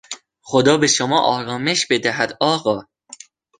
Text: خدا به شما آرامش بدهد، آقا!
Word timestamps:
خدا 0.41 0.77
به 0.77 0.87
شما 0.87 1.21
آرامش 1.21 1.87
بدهد، 1.87 2.37
آقا! 2.39 2.81